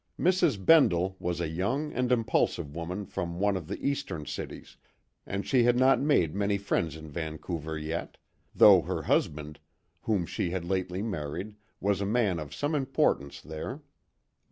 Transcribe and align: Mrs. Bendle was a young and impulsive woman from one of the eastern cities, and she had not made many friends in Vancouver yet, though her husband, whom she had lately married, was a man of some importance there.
Mrs. 0.19 0.57
Bendle 0.65 1.15
was 1.19 1.39
a 1.39 1.47
young 1.47 1.93
and 1.93 2.11
impulsive 2.11 2.73
woman 2.73 3.05
from 3.05 3.39
one 3.39 3.55
of 3.55 3.67
the 3.67 3.79
eastern 3.87 4.25
cities, 4.25 4.75
and 5.27 5.45
she 5.45 5.61
had 5.63 5.77
not 5.77 6.01
made 6.01 6.33
many 6.33 6.57
friends 6.57 6.95
in 6.95 7.07
Vancouver 7.07 7.77
yet, 7.77 8.17
though 8.55 8.81
her 8.81 9.03
husband, 9.03 9.59
whom 10.01 10.25
she 10.25 10.49
had 10.49 10.65
lately 10.65 11.03
married, 11.03 11.53
was 11.79 12.01
a 12.01 12.07
man 12.07 12.39
of 12.39 12.51
some 12.51 12.73
importance 12.73 13.41
there. 13.41 13.83